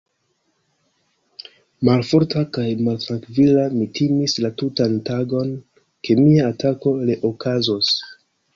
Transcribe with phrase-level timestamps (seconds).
[1.89, 5.55] Malforta kaj maltrankvila, mi timis la tutan tagon,
[6.05, 7.97] ke mia atako reokazos.